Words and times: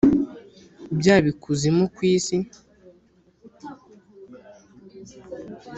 byaba 0.99 1.27
ikuzimu 1.33 1.83
kwisi. 1.95 2.35